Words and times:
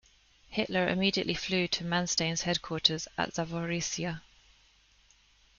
Hitler 0.49 0.87
immediately 0.89 1.35
flew 1.35 1.67
to 1.67 1.83
Manstein's 1.83 2.41
headquarters 2.41 3.07
at 3.19 3.35
Zaporizhia. 3.35 4.23